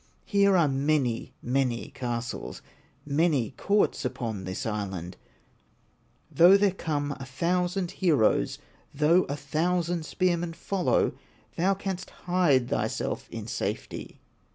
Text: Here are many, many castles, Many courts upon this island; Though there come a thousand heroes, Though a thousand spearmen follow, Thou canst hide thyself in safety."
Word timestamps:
Here 0.25 0.57
are 0.57 0.67
many, 0.67 1.35
many 1.43 1.89
castles, 1.89 2.63
Many 3.05 3.51
courts 3.51 4.03
upon 4.03 4.45
this 4.45 4.65
island; 4.65 5.15
Though 6.31 6.57
there 6.57 6.71
come 6.71 7.11
a 7.19 7.25
thousand 7.25 7.91
heroes, 7.91 8.57
Though 8.95 9.25
a 9.25 9.35
thousand 9.35 10.07
spearmen 10.07 10.53
follow, 10.53 11.11
Thou 11.55 11.75
canst 11.75 12.09
hide 12.25 12.69
thyself 12.69 13.29
in 13.29 13.45
safety." 13.45 14.19